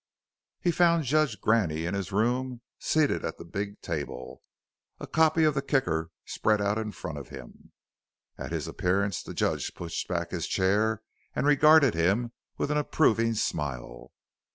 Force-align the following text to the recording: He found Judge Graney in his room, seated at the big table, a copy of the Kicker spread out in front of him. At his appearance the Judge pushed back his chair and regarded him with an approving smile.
He 0.61 0.71
found 0.71 1.03
Judge 1.03 1.39
Graney 1.39 1.85
in 1.85 1.93
his 1.93 2.11
room, 2.11 2.61
seated 2.79 3.23
at 3.23 3.37
the 3.37 3.45
big 3.45 3.79
table, 3.81 4.41
a 4.99 5.05
copy 5.05 5.43
of 5.43 5.53
the 5.53 5.61
Kicker 5.61 6.09
spread 6.25 6.59
out 6.59 6.79
in 6.79 6.91
front 6.91 7.19
of 7.19 7.29
him. 7.29 7.71
At 8.35 8.51
his 8.51 8.67
appearance 8.67 9.21
the 9.21 9.35
Judge 9.35 9.75
pushed 9.75 10.07
back 10.07 10.31
his 10.31 10.47
chair 10.47 11.03
and 11.35 11.45
regarded 11.45 11.93
him 11.93 12.31
with 12.57 12.71
an 12.71 12.77
approving 12.79 13.35
smile. 13.35 14.11